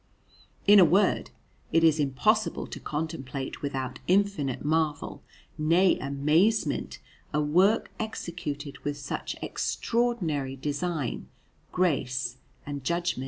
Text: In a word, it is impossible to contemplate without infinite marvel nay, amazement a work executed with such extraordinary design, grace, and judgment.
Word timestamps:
In 0.65 0.79
a 0.79 0.83
word, 0.83 1.29
it 1.71 1.83
is 1.83 1.99
impossible 1.99 2.65
to 2.65 2.79
contemplate 2.79 3.61
without 3.61 3.99
infinite 4.07 4.65
marvel 4.65 5.21
nay, 5.59 5.99
amazement 5.99 6.97
a 7.31 7.39
work 7.39 7.91
executed 7.99 8.79
with 8.79 8.97
such 8.97 9.35
extraordinary 9.43 10.55
design, 10.55 11.27
grace, 11.71 12.37
and 12.65 12.83
judgment. 12.83 13.19